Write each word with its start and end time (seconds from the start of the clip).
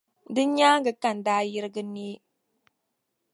Di 0.35 0.41
nyaaŋa 0.55 0.91
ka 1.01 1.09
n 1.15 1.19
daa 1.25 1.41
yirigi 1.51 1.83
neei. 1.93 2.17